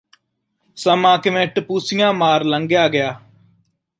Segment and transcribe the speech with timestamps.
[0.77, 3.19] ਸਮਾਂ ਕਿਵੇਂ ਟਪੂਸੀਆਂ ਮਾਰ ਲੰਘਿਆ ਗਿਆ